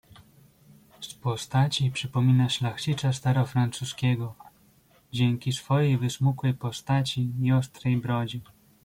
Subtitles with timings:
[1.01, 4.35] "Z postaci przypomina szlachcica starofrancuskiego,
[5.13, 8.39] dzięki swojej wysmukłej postaci i ostrej brodzie."